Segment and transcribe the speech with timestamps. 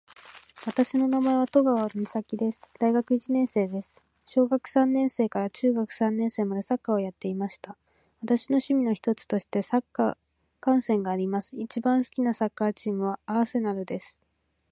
[0.65, 2.67] 私の名前は登川岬です。
[2.79, 3.95] 大学一年生です。
[4.25, 7.77] 小学三年生から中学三年生までサッカーをやっていました。
[8.23, 10.17] 私の趣味の一つとしてサッカー
[10.59, 11.55] 観戦があります。
[11.55, 14.17] 一番好きなサッカーチームは、アーセナルです。